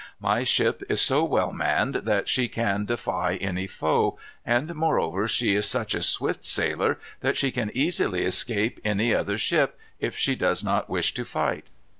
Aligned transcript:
My 0.19 0.43
ship 0.43 0.81
is 0.89 0.99
so 0.99 1.23
well 1.23 1.53
manned 1.53 1.93
that 1.93 2.27
she 2.27 2.47
can 2.49 2.85
defy 2.85 3.35
any 3.35 3.67
foe; 3.67 4.17
and 4.43 4.73
moreover, 4.73 5.27
she 5.27 5.53
is 5.53 5.67
such 5.67 5.93
a 5.93 6.01
swift 6.01 6.43
sailer, 6.43 6.97
that 7.19 7.37
she 7.37 7.51
can 7.51 7.69
easily 7.75 8.23
escape 8.23 8.79
any 8.83 9.13
other 9.13 9.37
ship, 9.37 9.77
if 9.99 10.17
she 10.17 10.33
does 10.35 10.63
not 10.63 10.89
wish 10.89 11.13
to 11.13 11.23
fight. 11.23 11.67